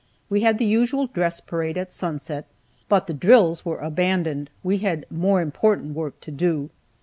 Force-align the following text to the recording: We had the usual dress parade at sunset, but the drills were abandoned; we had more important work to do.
We 0.31 0.41
had 0.41 0.57
the 0.57 0.65
usual 0.65 1.05
dress 1.05 1.39
parade 1.39 1.77
at 1.77 1.93
sunset, 1.93 2.47
but 2.89 3.05
the 3.05 3.13
drills 3.13 3.63
were 3.63 3.77
abandoned; 3.77 4.49
we 4.63 4.79
had 4.79 5.05
more 5.11 5.41
important 5.41 5.93
work 5.93 6.19
to 6.21 6.31
do. 6.31 6.71